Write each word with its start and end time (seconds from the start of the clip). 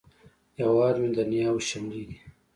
هیواد 0.59 0.95
مې 1.01 1.09
د 1.17 1.19
نیاوو 1.31 1.65
شملې 1.69 2.03
دي 2.09 2.17